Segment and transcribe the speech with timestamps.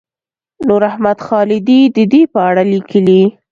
[0.67, 3.23] نوراحمد خالدي د دې په اړه لیکلي.